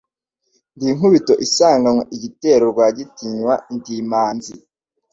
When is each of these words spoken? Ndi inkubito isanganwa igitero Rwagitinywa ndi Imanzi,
Ndi 0.75 0.85
inkubito 0.91 1.33
isanganwa 1.45 2.03
igitero 2.15 2.63
Rwagitinywa 2.71 3.53
ndi 3.75 3.91
Imanzi, 4.01 4.53